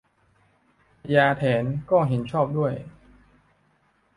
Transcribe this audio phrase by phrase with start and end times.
[1.01, 2.73] พญาแถนก็เห็นชอบด้วย